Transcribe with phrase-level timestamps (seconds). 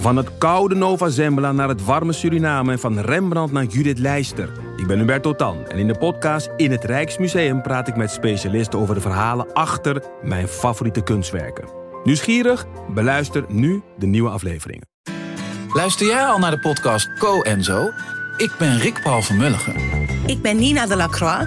[0.00, 4.52] Van het koude Nova Zembla naar het warme Suriname en van Rembrandt naar Judith Leister.
[4.76, 8.78] Ik ben Hubert Totan en in de podcast In het Rijksmuseum praat ik met specialisten
[8.78, 11.68] over de verhalen achter mijn favoriete kunstwerken.
[12.04, 12.66] Nieuwsgierig?
[12.94, 14.88] Beluister nu de nieuwe afleveringen.
[15.72, 17.90] Luister jij al naar de podcast Co en Zo?
[18.36, 19.74] Ik ben Rick Paul van Mulligen.
[20.26, 21.46] Ik ben Nina de Lacroix.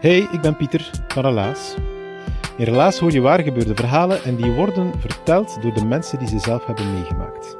[0.00, 1.74] Hey, ik ben Pieter van Relaas.
[2.56, 6.28] In Relaas hoor je waar gebeurde verhalen en die worden verteld door de mensen die
[6.28, 7.56] ze zelf hebben meegemaakt.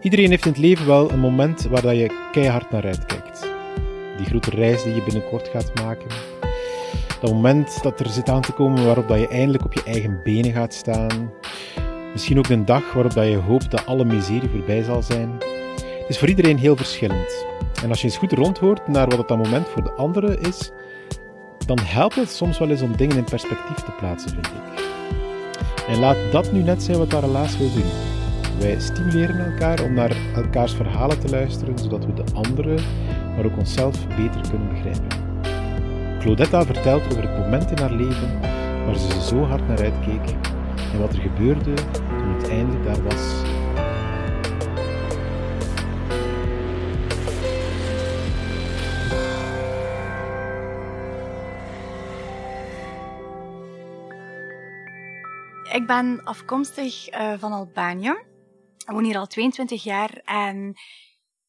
[0.00, 3.50] Iedereen heeft in het leven wel een moment waar dat je keihard naar uitkijkt.
[4.16, 6.10] Die grote reis die je binnenkort gaat maken.
[7.20, 10.20] Dat moment dat er zit aan te komen waarop dat je eindelijk op je eigen
[10.22, 11.32] benen gaat staan.
[12.12, 15.30] Misschien ook een dag waarop dat je hoopt dat alle miserie voorbij zal zijn.
[16.00, 17.46] Het is voor iedereen heel verschillend.
[17.82, 20.72] En als je eens goed rondhoort naar wat dat moment voor de anderen is,
[21.66, 24.52] dan helpt het soms wel eens om dingen in perspectief te plaatsen, vind ik.
[25.88, 27.90] En laat dat nu net zijn wat dat relaas wil doen.
[28.58, 32.78] Wij stimuleren elkaar om naar elkaars verhalen te luisteren, zodat we de anderen,
[33.36, 35.20] maar ook onszelf beter kunnen begrijpen.
[36.20, 38.40] Claudetta vertelt over het moment in haar leven
[38.86, 40.36] waar ze zo hard naar uitkeek
[40.92, 43.51] en wat er gebeurde toen het eindelijk daar was
[55.72, 58.10] Ik ben afkomstig uh, van Albanië.
[58.78, 60.74] Ik woon hier al 22 jaar en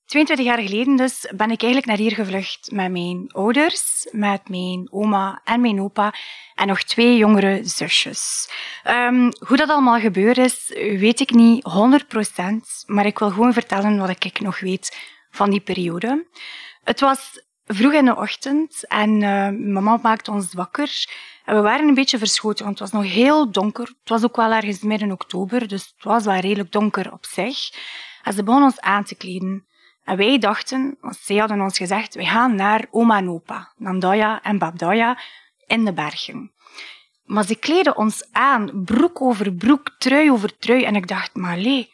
[0.06, 4.88] 22 jaar geleden dus ben ik eigenlijk naar hier gevlucht met mijn ouders, met mijn
[4.92, 6.14] oma en mijn opa
[6.56, 8.50] en nog twee jongere zusjes.
[8.88, 13.98] Um, hoe dat allemaal gebeurd is, weet ik niet 100%, maar ik wil gewoon vertellen
[13.98, 14.98] wat ik nog weet
[15.30, 16.28] van die periode.
[16.84, 21.08] Het was vroeg in de ochtend en uh, mama maakte ons wakker.
[21.46, 23.88] En we waren een beetje verschoten, want het was nog heel donker.
[23.88, 27.58] Het was ook wel ergens midden oktober, dus het was wel redelijk donker op zich.
[28.24, 29.68] En ze begonnen ons aan te kleden.
[30.04, 34.42] En wij dachten, want zij hadden ons gezegd, we gaan naar oma en opa, Nandaya
[34.42, 35.20] en Babdaya,
[35.66, 36.52] in de bergen.
[37.24, 40.84] Maar ze kleden ons aan, broek over broek, trui over trui.
[40.84, 41.94] En ik dacht, maar lee,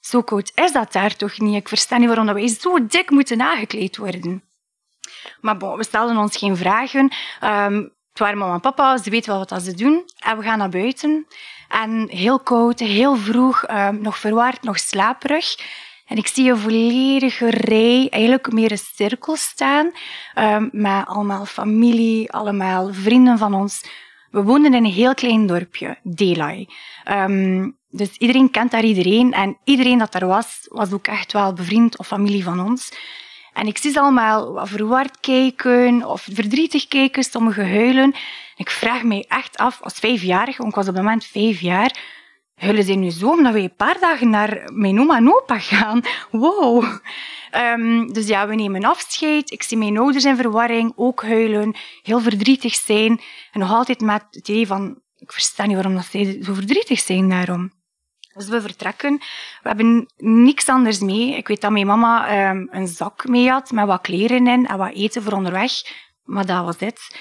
[0.00, 1.54] zo koud is dat daar toch niet?
[1.54, 4.44] Ik versta niet waarom wij zo dik moeten aangekleed worden.
[5.40, 7.12] Maar bon, we stelden ons geen vragen.
[7.42, 10.04] Um, het waren mama en papa, ze weten wel wat ze doen.
[10.18, 11.26] En we gaan naar buiten.
[11.68, 15.56] En heel koud, heel vroeg, um, nog verwaard, nog slaperig.
[16.06, 19.90] En ik zie een volledige rij, eigenlijk meer een cirkel staan,
[20.38, 23.84] um, met allemaal familie, allemaal vrienden van ons.
[24.30, 26.68] We woonden in een heel klein dorpje, Delay.
[27.10, 31.52] Um, dus iedereen kent daar iedereen en iedereen dat er was, was ook echt wel
[31.52, 32.92] bevriend of familie van ons.
[33.56, 38.14] En ik zie ze allemaal verward kijken of verdrietig kijken, sommigen huilen.
[38.56, 41.96] Ik vraag mij echt af, als vijfjarige, want ik was op dat moment vijf jaar,
[42.54, 46.00] huilen ze nu zo omdat we een paar dagen naar mijn oma en opa gaan?
[46.30, 46.84] Wow.
[47.54, 49.50] Um, dus ja, we nemen afscheid.
[49.50, 53.20] Ik zie mijn ouders in verwarring, ook huilen, heel verdrietig zijn.
[53.52, 57.00] En nog altijd met het idee van, ik versta niet waarom dat zij zo verdrietig
[57.00, 57.72] zijn daarom.
[58.36, 59.18] Dus we vertrekken.
[59.62, 61.36] We hebben niks anders mee.
[61.36, 64.76] Ik weet dat mijn mama um, een zak mee had met wat kleren in en
[64.76, 65.72] wat eten voor onderweg.
[66.24, 67.16] Maar dat was het.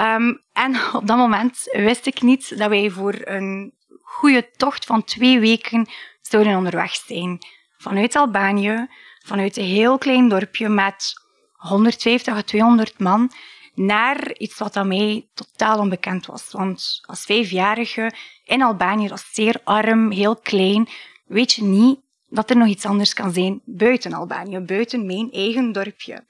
[0.00, 3.72] Um, en op dat moment wist ik niet dat wij voor een
[4.02, 5.88] goede tocht van twee weken
[6.22, 7.38] zouden onderweg zijn.
[7.76, 8.88] Vanuit Albanië,
[9.24, 11.12] vanuit een heel klein dorpje met
[11.52, 13.30] 150 à 200 man,
[13.74, 16.48] naar iets wat aan mij totaal onbekend was.
[16.50, 18.12] Want als vijfjarige
[18.44, 20.88] in Albanië, dat is zeer arm, heel klein,
[21.26, 25.72] weet je niet dat er nog iets anders kan zijn buiten Albanië, buiten mijn eigen
[25.72, 26.24] dorpje.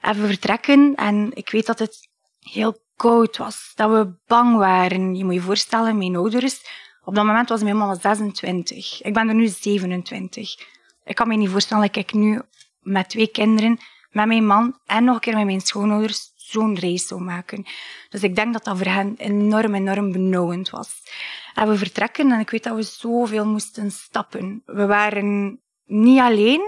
[0.00, 2.08] En we vertrekken en ik weet dat het
[2.40, 5.14] heel koud was, dat we bang waren.
[5.14, 6.60] Je moet je voorstellen, mijn ouders,
[7.04, 9.02] op dat moment was mijn mama 26.
[9.02, 10.54] Ik ben er nu 27.
[11.04, 12.40] Ik kan me niet voorstellen dat ik nu
[12.80, 13.78] met twee kinderen,
[14.10, 17.66] met mijn man en nog een keer met mijn schoonouders zo'n reis zou maken.
[18.08, 21.02] Dus ik denk dat dat voor hen enorm, enorm benauwend was.
[21.54, 24.62] En we vertrekken en ik weet dat we zoveel moesten stappen.
[24.66, 26.60] We waren niet alleen,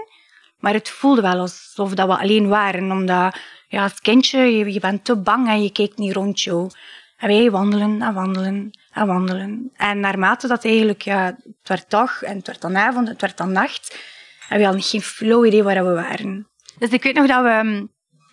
[0.59, 2.91] maar het voelde wel alsof dat we alleen waren.
[2.91, 3.37] Omdat
[3.67, 6.69] ja, als kindje, je, je bent te bang en je kijkt niet rond jou.
[7.17, 9.71] En wij wandelen en wandelen en wandelen.
[9.75, 13.37] En naarmate dat eigenlijk, ja, het werd dag en het werd dan avond, het werd
[13.37, 13.99] dan nacht.
[14.49, 16.47] En we hadden geen flow idee waar we waren.
[16.77, 17.87] Dus ik weet nog dat we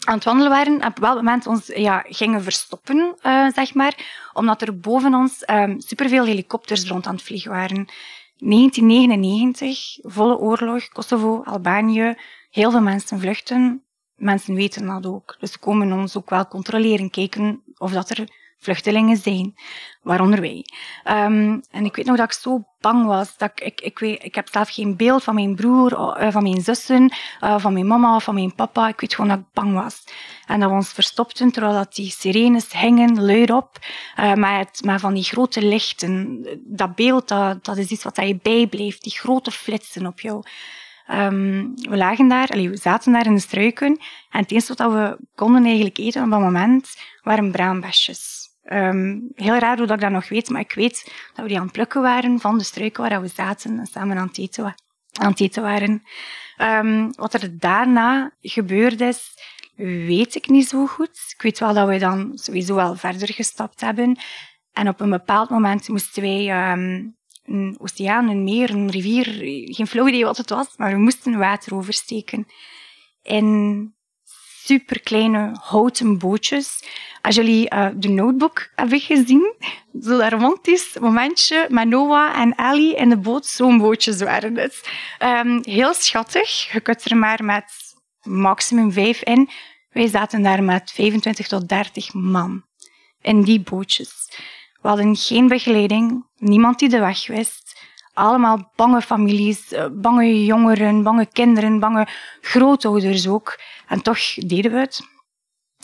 [0.08, 3.94] aan het wandelen waren en op bepaald moment ons ja, gingen verstoppen, uh, zeg maar,
[4.32, 7.88] omdat er boven ons um, superveel helikopters rond aan het vliegen waren.
[8.38, 12.14] 1999, volle oorlog, Kosovo, Albanië,
[12.50, 13.82] heel veel mensen vluchten.
[14.14, 15.37] Mensen weten dat ook.
[15.40, 18.28] Dus ze komen ons ook wel controleren, kijken of dat er
[18.58, 19.55] vluchtelingen zijn,
[20.02, 20.64] waaronder wij.
[21.05, 23.37] Um, en ik weet nog dat ik zo bang was.
[23.37, 26.43] Dat ik, ik, ik, weet, ik heb zelf geen beeld van mijn broer, uh, van
[26.43, 28.88] mijn zussen, uh, van mijn mama, van mijn papa.
[28.88, 30.05] Ik weet gewoon dat ik bang was.
[30.46, 33.78] En dat we ons verstopten terwijl dat die sirenes hingen, luid op,
[34.19, 36.43] uh, met, met van die grote lichten.
[36.64, 40.43] Dat beeld, dat, dat is iets wat je bijblijft, die grote flitsen op jou.
[41.10, 44.00] Um, we lagen daar, we zaten daar in de struiken
[44.31, 48.48] en het eerste wat we konden eigenlijk eten op dat moment waren braambesjes.
[48.73, 51.56] Um, heel raar hoe dat ik dat nog weet, maar ik weet dat we die
[51.56, 54.75] aan het plukken waren van de struiken waar we zaten en samen aan het eten,
[55.12, 56.03] aan het waren.
[56.59, 59.31] Um, wat er daarna gebeurd is,
[59.76, 61.20] weet ik niet zo goed.
[61.35, 64.19] Ik weet wel dat we dan sowieso wel verder gestapt hebben.
[64.73, 69.25] En op een bepaald moment moesten wij um, een oceaan, een meer, een rivier,
[69.75, 72.47] geen flauw idee wat het was, maar we moesten water oversteken.
[73.23, 73.97] In
[74.69, 76.85] superkleine houten bootjes.
[77.23, 79.55] Als jullie uh, de notebook hebben gezien,
[80.00, 84.88] zo'n romantisch momentje met Noah en Ellie in de boot, zo'n bootjes waren het.
[85.23, 86.73] Um, heel schattig.
[86.73, 87.65] Je kunt er maar met
[88.23, 89.49] maximum vijf in.
[89.91, 92.65] Wij zaten daar met 25 tot 30 man
[93.20, 94.12] in die bootjes.
[94.81, 97.68] We hadden geen begeleiding, niemand die de weg wist.
[98.19, 102.06] Allemaal bange families, eh, bange jongeren, bange kinderen, bange
[102.41, 103.61] grootouders ook.
[103.87, 105.00] En toch deden we het.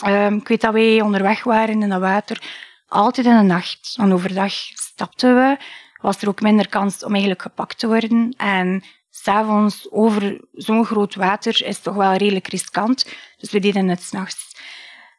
[0.07, 2.43] Um, ik weet dat wij onderweg waren in dat water,
[2.87, 3.95] altijd in de nacht.
[3.97, 5.57] Want overdag stapten we,
[6.01, 8.35] was er ook minder kans om eigenlijk gepakt te worden.
[8.37, 13.07] En s'avonds over zo'n groot water is toch wel redelijk riskant.
[13.37, 14.57] Dus we deden het s'nachts.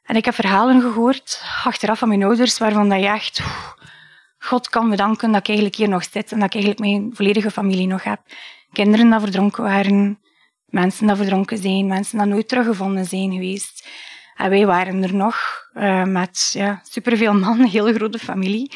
[0.04, 3.42] En ik heb verhalen gehoord, achteraf van mijn ouders, waarvan dat je echt...
[4.46, 7.52] God kan bedanken dat ik eigenlijk hier nog zit en dat ik eigenlijk mijn volledige
[7.52, 8.22] familie nog heb.
[8.72, 10.20] Kinderen die verdronken waren,
[10.66, 13.88] mensen die verdronken zijn, mensen die nooit teruggevonden zijn geweest.
[14.36, 15.38] En wij waren er nog
[15.74, 18.72] uh, met ja, superveel man, een hele grote familie.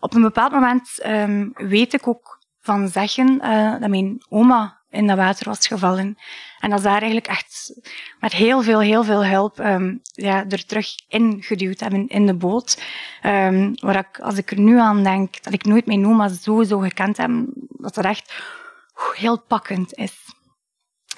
[0.00, 5.06] Op een bepaald moment um, weet ik ook van zeggen uh, dat mijn oma in
[5.06, 6.18] dat water was gevallen.
[6.60, 7.80] En dat ze daar eigenlijk echt
[8.20, 12.34] met heel veel, heel veel hulp um, ja, er terug in geduwd hebben in de
[12.34, 12.82] boot.
[13.22, 16.62] Um, waar ik, als ik er nu aan denk, dat ik nooit mijn oma zo,
[16.62, 17.30] zo gekend heb,
[17.68, 18.32] dat dat echt
[19.14, 20.14] heel pakkend is.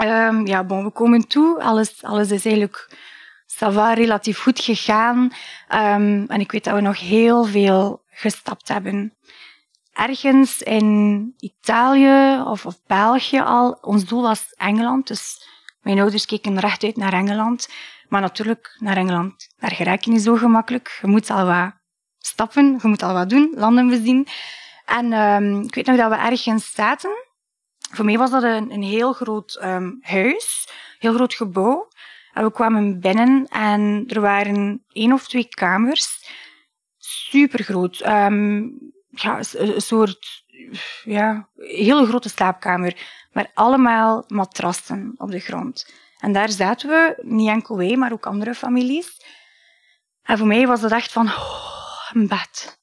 [0.03, 1.63] Um, ja, we komen toe.
[1.63, 2.97] Alles, alles is eigenlijk
[3.95, 5.33] relatief goed gegaan.
[5.69, 9.15] En ik weet dat we nog heel veel gestapt hebben
[10.01, 13.79] ergens in Italië of, of België al.
[13.81, 15.49] Ons doel was Engeland, dus
[15.83, 17.69] mijn ouders keken rechtuit naar Engeland.
[18.09, 20.99] Maar natuurlijk, naar Engeland, daar geraak je niet zo gemakkelijk.
[21.01, 21.73] Je moet al wat
[22.19, 24.27] stappen, je moet al wat doen, landen bezien.
[24.85, 27.29] En um, ik weet nog dat we ergens zaten.
[27.91, 31.89] Voor mij was dat een, een heel groot um, huis, heel groot gebouw.
[32.33, 36.09] En we kwamen binnen en er waren één of twee kamers.
[36.99, 38.07] Super groot.
[38.07, 38.79] Um,
[39.11, 40.45] ja, een soort
[41.05, 42.97] ja, hele grote slaapkamer,
[43.33, 45.93] maar allemaal matrassen op de grond.
[46.19, 49.17] En daar zaten we, niet enkel wij, maar ook andere families.
[50.23, 52.79] En voor mij was het echt van, oh, een bed.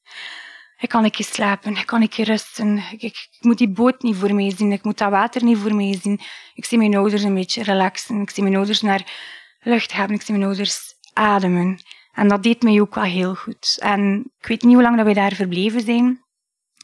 [0.78, 2.78] Ik kan een keer slapen, ik kan een rusten.
[2.78, 5.76] Ik, ik, moet die boot niet voor mij zien, ik moet dat water niet voor
[5.76, 6.20] mij zien.
[6.54, 9.12] Ik zie mijn ouders een beetje relaxen, ik zie mijn ouders naar
[9.60, 11.80] lucht hebben, ik zie mijn ouders ademen.
[12.18, 13.78] En dat deed mij ook wel heel goed.
[13.80, 16.24] En ik weet niet hoe lang dat wij daar verbleven zijn.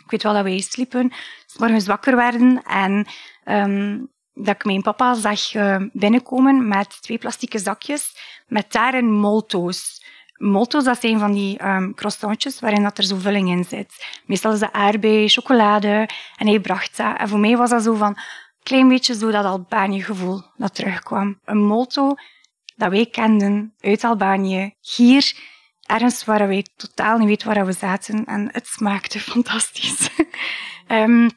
[0.04, 1.12] Ik weet wel dat wij sliepen,
[1.46, 3.08] s morgens wakker werden en
[3.46, 10.06] um, dat ik mijn papa zag uh, binnenkomen met twee plastieke zakjes met daarin molto's.
[10.38, 14.06] Molto's, dat zijn van die um, croissantjes waarin dat er zo vulling in zit.
[14.26, 16.10] Meestal is dat aardbei, chocolade.
[16.38, 17.18] En hij bracht dat.
[17.18, 18.18] En voor mij was dat zo van,
[18.64, 21.40] klein beetje zo dat Albanië-gevoel dat terugkwam.
[21.46, 22.16] Een molto
[22.84, 25.34] dat wij kenden uit Albanië, hier,
[25.82, 28.26] ergens waar wij totaal niet weten waar we zaten.
[28.26, 30.10] En het smaakte fantastisch.
[30.88, 31.30] um,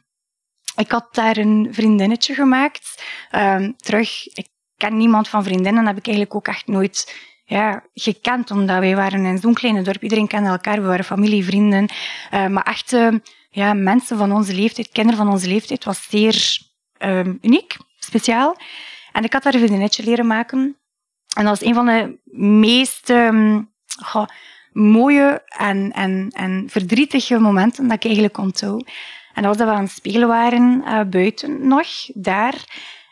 [0.77, 3.03] ik had daar een vriendinnetje gemaakt.
[3.35, 8.51] Um, terug, ik ken niemand van vriendinnen, heb ik eigenlijk ook echt nooit ja, gekend,
[8.51, 10.03] omdat wij waren in zo'n kleine dorp.
[10.03, 11.89] Iedereen kende elkaar, we waren familie, vrienden.
[12.35, 13.15] Uh, maar echt uh,
[13.51, 16.59] ja, mensen van onze leeftijd, kinderen van onze leeftijd, was zeer
[17.41, 18.57] uniek, speciaal.
[19.13, 20.77] En ik had daar een vriendinnetje leren maken.
[21.37, 22.19] En dat was een van de
[22.61, 23.71] meest um,
[24.03, 24.27] goh,
[24.73, 28.91] mooie en, en, en verdrietige momenten dat ik eigenlijk onthoud.
[29.35, 32.55] En dat was dat we aan het spelen waren, uh, buiten nog, daar.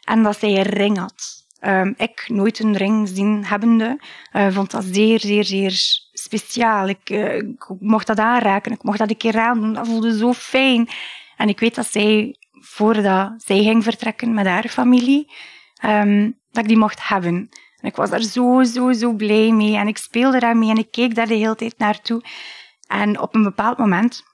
[0.05, 1.45] En dat zij een ring had.
[1.61, 4.01] Um, ik, nooit een ring zien hebbende,
[4.33, 5.73] uh, vond dat zeer, zeer, zeer
[6.13, 6.89] speciaal.
[6.89, 9.73] Ik, uh, ik, mocht dat aanraken, ik mocht dat een keer aandoen.
[9.73, 10.89] Dat voelde zo fijn.
[11.37, 15.33] En ik weet dat zij, voordat zij ging vertrekken met haar familie,
[15.85, 17.49] um, dat ik die mocht hebben.
[17.85, 19.77] Ik was daar zo, zo, zo blij mee.
[19.77, 22.23] En ik speelde daarmee en ik keek daar de hele tijd naartoe.
[22.87, 24.25] En op een bepaald moment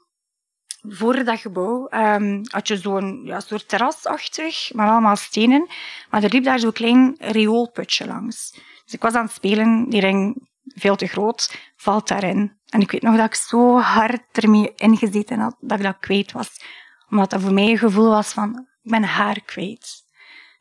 [0.89, 5.67] voor dat gebouw um, had je zo'n ja, soort terrasachtig, maar allemaal stenen.
[6.11, 8.51] Maar er liep daar zo'n klein rioolputje langs.
[8.85, 12.59] Dus ik was aan het spelen, die ring veel te groot, valt daarin.
[12.69, 16.33] En ik weet nog dat ik zo hard ermee ingezeten had, dat ik dat kwijt
[16.33, 16.65] was.
[17.11, 20.03] Omdat dat voor mij een gevoel was van, ik ben haar kwijt.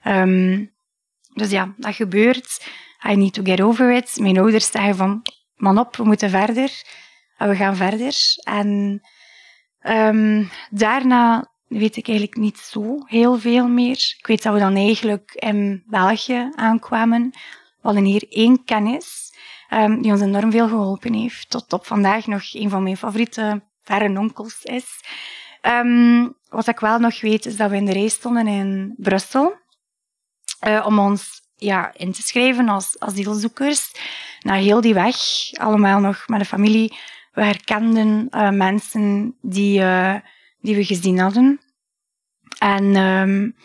[0.04, 0.74] Um,
[1.40, 2.66] dus ja, dat gebeurt.
[3.10, 4.18] I need to get over it.
[4.20, 5.22] Mijn ouders zeggen van,
[5.56, 6.72] man op, we moeten verder.
[7.38, 8.16] En we gaan verder.
[8.44, 9.02] En
[9.88, 14.16] Um, daarna weet ik eigenlijk niet zo heel veel meer.
[14.18, 17.30] Ik weet dat we dan eigenlijk in België aankwamen.
[17.32, 17.40] We
[17.82, 19.34] hadden hier één kennis
[19.74, 21.50] um, die ons enorm veel geholpen heeft.
[21.50, 25.00] Tot op vandaag nog een van mijn favoriete verre onkels is.
[25.62, 29.58] Um, wat ik wel nog weet is dat we in de rij stonden in Brussel
[30.68, 33.92] uh, om ons ja, in te schrijven als asielzoekers.
[34.40, 35.16] Na heel die weg,
[35.54, 36.98] allemaal nog met de familie
[37.32, 40.16] we herkenden uh, mensen die, uh,
[40.62, 41.60] die we gezien hadden.
[42.58, 43.56] En um,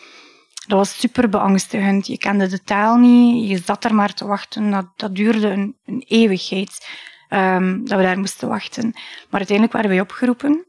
[0.66, 2.06] dat was super beangstigend.
[2.06, 4.70] Je kende de taal niet, je zat er maar te wachten.
[4.70, 6.88] Dat, dat duurde een, een eeuwigheid
[7.28, 8.90] um, dat we daar moesten wachten.
[9.30, 10.66] Maar uiteindelijk werden wij opgeroepen.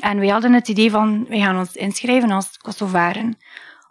[0.00, 3.38] En wij hadden het idee van, wij gaan ons inschrijven als Kosovaren.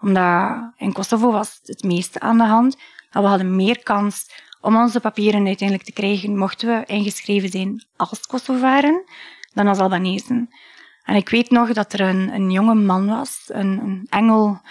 [0.01, 2.77] Omdat in Kosovo was het meeste aan de hand.
[3.11, 4.29] En we hadden meer kans
[4.61, 9.03] om onze papieren uiteindelijk te krijgen, mochten we ingeschreven zijn als Kosovaren
[9.53, 10.49] dan als Albanezen.
[11.03, 14.61] En ik weet nog dat er een, een jonge man was, een, een engel,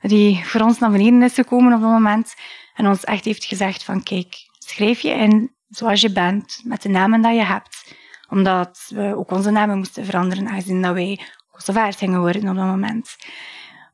[0.00, 2.34] die voor ons naar beneden is gekomen op dat moment
[2.74, 6.88] en ons echt heeft gezegd van kijk, schrijf je in zoals je bent, met de
[6.88, 7.94] namen die je hebt.
[8.28, 12.64] Omdat we ook onze namen moesten veranderen, aangezien dat wij Kosovaars gingen worden op dat
[12.64, 13.16] moment.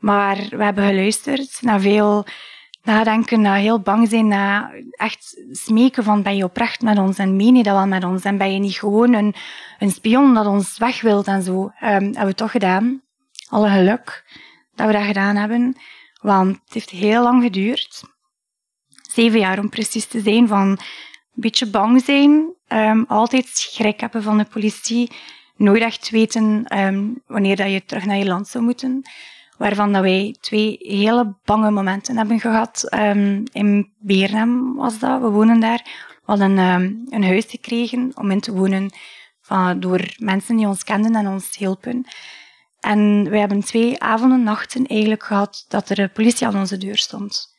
[0.01, 2.27] Maar we hebben geluisterd naar veel
[2.83, 7.37] nadenken, na heel bang zijn, na echt smeken van ben je oprecht met ons en
[7.37, 9.35] meen je dat wel met ons en ben je niet gewoon een,
[9.79, 11.63] een spion dat ons weg wilt en zo.
[11.63, 13.03] Um, hebben we toch gedaan.
[13.49, 14.25] Alle geluk
[14.75, 15.77] dat we dat gedaan hebben.
[16.21, 18.03] Want het heeft heel lang geduurd.
[19.13, 20.79] Zeven jaar om precies te zijn van een
[21.35, 25.11] beetje bang zijn, um, altijd schrik hebben van de politie,
[25.57, 29.03] nooit echt weten um, wanneer dat je terug naar je land zou moeten
[29.61, 32.95] waarvan dat wij twee hele bange momenten hebben gehad.
[32.95, 35.83] Um, in Beernem was dat, we wonen daar.
[36.09, 38.91] We hadden um, een huis gekregen om in te wonen
[39.41, 42.05] van, door mensen die ons kenden en ons hielpen.
[42.81, 47.57] En we hebben twee avonden, nachten eigenlijk gehad dat er politie aan onze deur stond.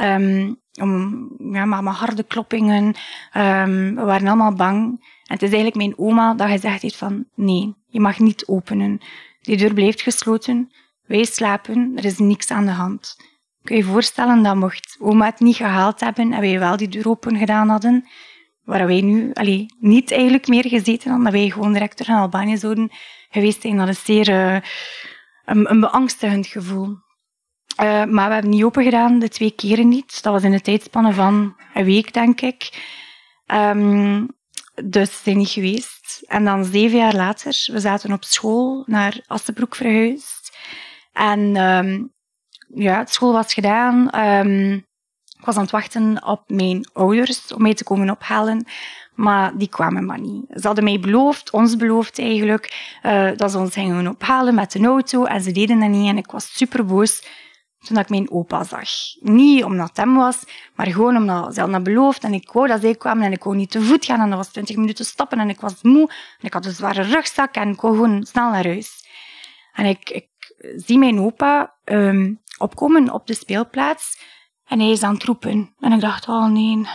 [0.00, 2.94] Um, om, ja, maar harde kloppingen.
[3.32, 4.76] We waren allemaal bang.
[5.24, 9.00] En het is eigenlijk mijn oma dat gezegd heeft van nee, je mag niet openen.
[9.40, 10.70] Die deur blijft gesloten.
[11.06, 13.16] Wij slapen, er is niks aan de hand.
[13.62, 16.88] Kun je je voorstellen dat mocht oma het niet gehaald hebben en wij wel die
[16.88, 18.08] deur open gedaan hadden,
[18.64, 22.22] waar wij nu allee, niet eigenlijk meer gezeten hadden, dat wij gewoon direct terug naar
[22.22, 22.90] Albanië zouden
[23.30, 23.76] geweest zijn.
[23.76, 24.60] Dat is zeer uh,
[25.44, 26.86] een, een, beangstigend gevoel.
[27.82, 30.22] Uh, maar we hebben niet open gedaan, de twee keren niet.
[30.22, 32.90] Dat was in de tijdspanne van een week, denk ik.
[33.46, 34.28] Um,
[34.84, 36.22] dus zijn niet geweest.
[36.26, 40.41] En dan zeven jaar later, we zaten op school naar Assenbroek verhuisd.
[41.12, 42.12] En um,
[42.74, 44.20] ja, school was gedaan.
[44.46, 44.86] Um,
[45.38, 48.66] ik was aan het wachten op mijn ouders om mij te komen ophalen.
[49.14, 50.44] Maar die kwamen maar niet.
[50.48, 54.84] Ze hadden mij beloofd, ons beloofd eigenlijk, uh, dat ze ons gingen ophalen met een
[54.84, 55.24] auto.
[55.24, 56.08] En ze deden dat niet.
[56.08, 57.26] En ik was super boos
[57.78, 58.88] toen ik mijn opa zag.
[59.20, 62.24] Niet omdat het hem was, maar gewoon omdat ze hadden beloofd.
[62.24, 64.20] En ik wou dat zij kwamen en ik wou niet te voet gaan.
[64.20, 66.08] En dat was twintig minuten stappen en ik was moe.
[66.08, 69.04] En ik had een zware rugzak en ik wou gewoon snel naar huis.
[69.72, 70.26] En ik, ik
[70.76, 74.18] zie mijn opa um, opkomen op de speelplaats
[74.64, 75.74] en hij is aan het roepen.
[75.80, 76.86] En ik dacht, oh nee,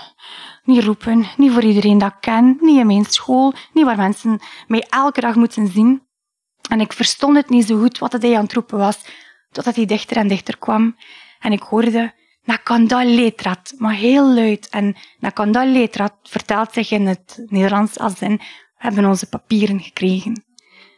[0.63, 1.25] niet roepen.
[1.38, 2.57] Niet voor iedereen dat ik ken.
[2.62, 3.53] Niet in mijn school.
[3.74, 6.07] Niet waar mensen mij elke dag moeten zien.
[6.69, 9.05] En ik verstond het niet zo goed wat hij aan het roepen was,
[9.51, 10.95] totdat hij dichter en dichter kwam.
[11.39, 14.69] En ik hoorde Nakandal Letrat, maar heel luid.
[14.69, 18.43] En Nakandal Letrat vertelt zich in het Nederlands als in, we
[18.77, 20.47] hebben onze papieren gekregen.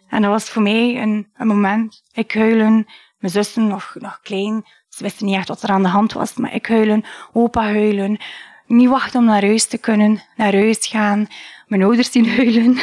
[0.10, 2.04] En dat was voor mij een, een moment.
[2.14, 2.88] Ik huilen,
[3.20, 4.66] mijn zussen nog, nog klein.
[4.90, 8.18] Ze wisten niet echt wat er aan de hand was, maar ik huilen, opa huilen.
[8.66, 11.28] Niet wachten om naar huis te kunnen, naar huis gaan.
[11.70, 12.78] Mijn ouders zien huilen.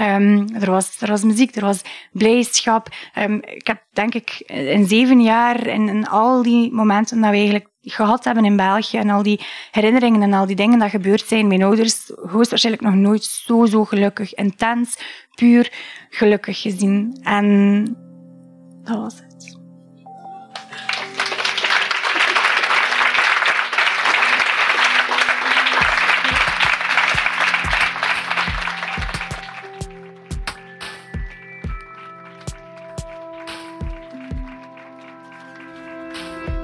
[0.00, 2.88] Um, er, was, er was muziek, er was blijdschap.
[3.18, 7.36] Um, ik heb denk ik in zeven jaar, in, in al die momenten dat we
[7.36, 11.26] eigenlijk gehad hebben in België en al die herinneringen en al die dingen dat gebeurd
[11.26, 14.98] zijn, mijn ouders hoogstwaarschijnlijk nog nooit zo, zo gelukkig, intens,
[15.34, 15.72] puur
[16.10, 17.18] gelukkig gezien.
[17.22, 17.84] En
[18.82, 19.62] dat was het.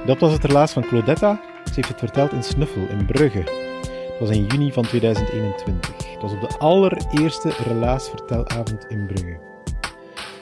[0.06, 1.40] Dat was het relaas van Claudetta.
[1.64, 3.38] Ze heeft het verteld in Snuffel in Brugge.
[3.38, 5.90] Het was in juni van 2021.
[6.12, 9.38] Het was op de allereerste relaasvertelavond in Brugge.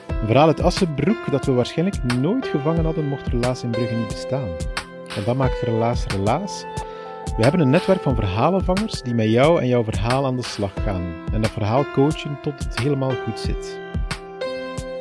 [0.07, 4.07] Een verhaal uit Assenbroek dat we waarschijnlijk nooit gevangen hadden mocht Relaas in Brugge niet
[4.07, 4.49] bestaan.
[5.15, 6.65] En dat maakt Relaas Relaas.
[7.37, 10.73] We hebben een netwerk van verhalenvangers die met jou en jouw verhaal aan de slag
[10.83, 13.88] gaan en dat verhaal coachen tot het helemaal goed zit.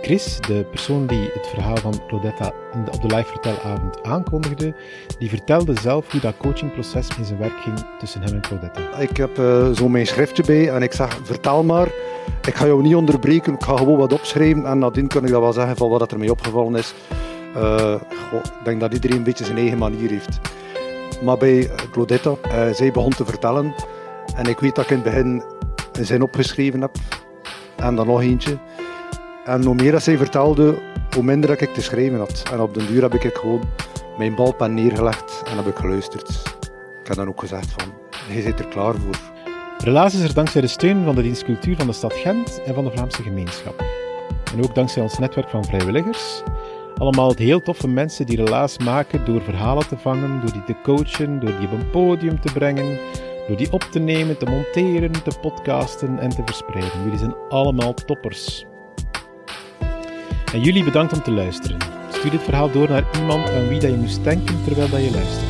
[0.09, 2.53] Chris, de persoon die het verhaal van Claudetta
[2.93, 4.75] op de live vertelavond aankondigde,
[5.19, 8.99] die vertelde zelf hoe dat coachingproces in zijn werk ging tussen hem en Claudetta.
[8.99, 11.87] Ik heb uh, zo mijn schriftje bij en ik zeg, vertel maar.
[12.47, 15.41] Ik ga jou niet onderbreken, ik ga gewoon wat opschrijven en nadien kan ik dat
[15.41, 16.95] wel zeggen van wat er mij opgevallen is.
[17.55, 20.39] Goh, ik denk dat iedereen een beetje zijn eigen manier heeft.
[21.23, 23.75] Maar bij Claudetta, uh, zij begon te vertellen
[24.35, 25.43] en ik weet dat ik in het begin
[26.01, 26.97] zin opgeschreven heb
[27.77, 28.59] en dan nog eentje.
[29.49, 30.79] En hoe meer dat zij vertelde,
[31.15, 32.43] hoe minder dat ik te schrijven had.
[32.53, 33.63] En op den duur heb ik gewoon
[34.19, 36.29] mijn balpen neergelegd en heb ik geluisterd.
[37.01, 37.93] Ik heb dan ook gezegd van,
[38.35, 39.17] je zit er klaar voor.
[39.79, 42.85] Relaas is er dankzij de steun van de dienstcultuur van de stad Gent en van
[42.85, 43.85] de Vlaamse gemeenschap.
[44.55, 46.43] En ook dankzij ons netwerk van vrijwilligers.
[46.97, 51.41] Allemaal heel toffe mensen die relaas maken door verhalen te vangen, door die te coachen,
[51.41, 52.99] door die op een podium te brengen,
[53.49, 57.03] door die op te nemen, te monteren, te podcasten en te verspreiden.
[57.05, 58.67] Jullie zijn allemaal toppers.
[60.53, 61.79] En jullie bedankt om te luisteren.
[62.13, 65.11] Stuur dit verhaal door naar iemand aan wie dat je moest denken terwijl dat je
[65.11, 65.49] luistert.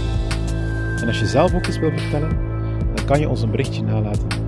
[1.00, 2.38] En als je zelf ook eens wil vertellen,
[2.94, 4.38] dan kan je ons een berichtje nalaten